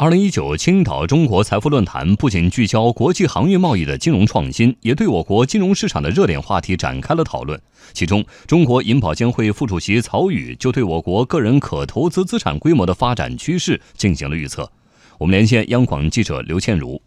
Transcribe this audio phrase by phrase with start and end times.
[0.00, 7.60] 二零一九青岛中国财富论坛不仅聚焦国际航运贸易的金融创新，也对我国金融市场的热点话题展开了讨论。
[7.92, 14.72] 其中，中国银保监会副主席曹宇就对我国个人可投资资产规模的发展趋势进行了预测。
[15.18, 17.02] 我们连线央广记者刘倩茹。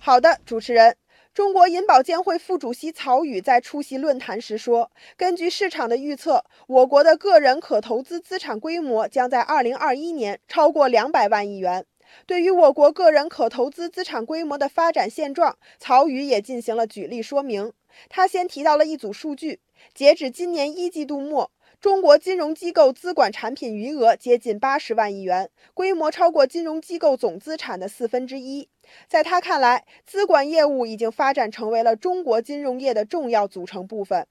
[0.00, 0.96] 好的，主持人。
[1.38, 11.86] 中国银保监会副主席曹宇在出席论坛时说：“根据市场的预测，我国的个人可投资资产规模将在2021年超过200万亿元。”
[12.26, 17.72] 对于我国个人可投资资产规模的发展现状，曹宇也进行了举例说明。
[18.08, 19.60] 他先提到了一组数据：
[19.94, 21.52] 截止今年一季度末。
[21.80, 28.68] 中国金融机构资管产品余额接近八十万亿元，规模超过金融机构总资产的四分之一。
[29.06, 34.26] 在他看来，资管业务已经发展成为了中国金融业的重要组成部分。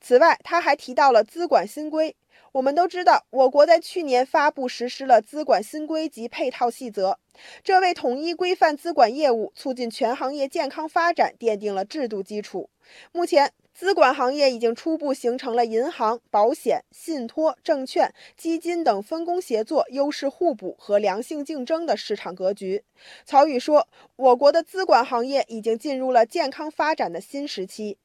[0.00, 2.14] 此外，他还提到了资管新规。
[2.52, 7.18] 我们都知道，我国在去年发布实施了资管新规及配套细则，
[7.64, 12.68] 这为统一规范资管业务、促进全行业健康发展奠定了制度基础。
[13.10, 22.84] 目前，资管行业已经初步形成了银行、保险、信托、证券、基金等分工协作、优势互补和良性竞争的市场格局。
[23.24, 27.96] 曹宇说，我国的资管行业已经进入了健康发展的新时期。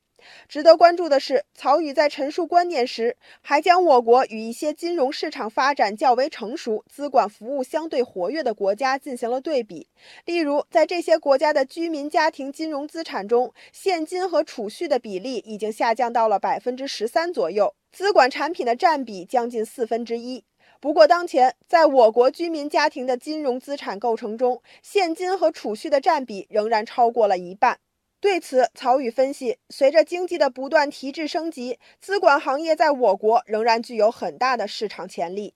[0.48, 9.88] 值得关注的是，曹宇在陈述观点时，还将我国与一些金融市场发展较为成熟、资管服务相对活跃的国家进行了对比。
[10.26, 20.44] 例如，在这些国家的居民家庭金融资产中，现金和储蓄的比例已经下降到了百分之十三左右，资管产品的占比将近四分之一。
[20.80, 27.80] 不过，当前在我国居民家庭的金融资产构成中，现金和储蓄的占比仍然超过了一半。
[28.20, 35.54] 对此，曹宇分析，随着经济的不断提质升级，资管行业在我国仍然具有很大的市场潜力。